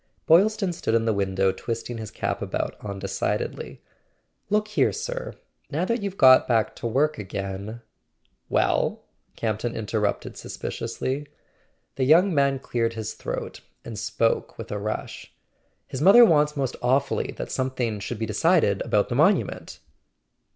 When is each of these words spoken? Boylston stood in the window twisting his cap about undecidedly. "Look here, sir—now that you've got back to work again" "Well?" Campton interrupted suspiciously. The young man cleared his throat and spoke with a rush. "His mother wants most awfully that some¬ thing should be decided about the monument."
Boylston 0.25 0.73
stood 0.73 0.95
in 0.95 1.05
the 1.05 1.13
window 1.13 1.51
twisting 1.51 1.99
his 1.99 2.09
cap 2.09 2.41
about 2.41 2.75
undecidedly. 2.83 3.83
"Look 4.49 4.69
here, 4.69 4.91
sir—now 4.91 5.85
that 5.85 6.01
you've 6.01 6.17
got 6.17 6.47
back 6.47 6.75
to 6.77 6.87
work 6.87 7.19
again" 7.19 7.81
"Well?" 8.49 9.03
Campton 9.35 9.75
interrupted 9.75 10.37
suspiciously. 10.37 11.27
The 11.97 12.03
young 12.05 12.33
man 12.33 12.57
cleared 12.57 12.93
his 12.93 13.13
throat 13.13 13.61
and 13.85 13.95
spoke 13.95 14.57
with 14.57 14.71
a 14.71 14.79
rush. 14.79 15.31
"His 15.85 16.01
mother 16.01 16.25
wants 16.25 16.57
most 16.57 16.75
awfully 16.81 17.35
that 17.37 17.49
some¬ 17.49 17.75
thing 17.77 17.99
should 17.99 18.17
be 18.17 18.25
decided 18.25 18.81
about 18.81 19.07
the 19.07 19.13
monument." 19.13 19.77